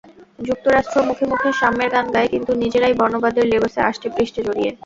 যুক্তরাষ্ট্র 0.39 0.97
মুখে 1.07 1.25
মুখে 1.31 1.49
সাম্যের 1.59 1.89
গান 1.95 2.05
গায়, 2.15 2.29
কিন্তু 2.33 2.51
নিজেরাই 2.63 2.97
বর্ণবাদের 2.99 3.45
লেবাসে 3.51 3.79
আষ্টেপৃষ্ঠে 3.89 4.41
জড়িয়ে। 4.47 4.71